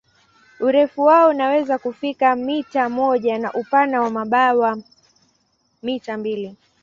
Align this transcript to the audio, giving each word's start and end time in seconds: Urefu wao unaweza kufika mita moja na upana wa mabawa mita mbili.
Urefu 0.59 1.01
wao 1.01 1.29
unaweza 1.29 1.77
kufika 1.77 2.35
mita 2.35 2.89
moja 2.89 3.39
na 3.39 3.53
upana 3.53 4.01
wa 4.01 4.09
mabawa 4.09 4.77
mita 5.83 6.17
mbili. 6.17 6.55